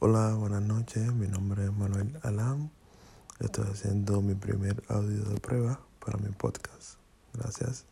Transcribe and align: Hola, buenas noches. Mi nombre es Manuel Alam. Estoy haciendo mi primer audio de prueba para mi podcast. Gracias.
Hola, 0.00 0.32
buenas 0.36 0.62
noches. 0.62 1.12
Mi 1.12 1.26
nombre 1.26 1.64
es 1.64 1.72
Manuel 1.72 2.20
Alam. 2.22 2.70
Estoy 3.40 3.64
haciendo 3.66 4.22
mi 4.22 4.36
primer 4.36 4.80
audio 4.86 5.24
de 5.24 5.40
prueba 5.40 5.80
para 5.98 6.18
mi 6.18 6.28
podcast. 6.28 7.00
Gracias. 7.34 7.84